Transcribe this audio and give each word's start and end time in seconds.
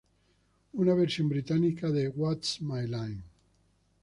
Una 0.73 0.95
versión 0.95 1.29
británica 1.29 1.91
de 1.91 2.07
"What's 2.07 2.59
My 2.59 2.87
Line? 2.87 3.21